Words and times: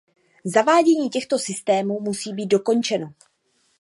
Zavádění 0.45 1.09
těchto 1.09 1.39
systémů 1.39 1.99
musí 1.99 2.33
být 2.33 2.45
dokončeno. 2.47 3.13